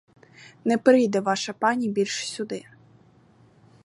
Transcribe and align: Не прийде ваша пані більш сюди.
Не 0.65 0.77
прийде 0.77 1.19
ваша 1.21 1.53
пані 1.53 1.89
більш 1.89 2.25
сюди. 2.29 2.65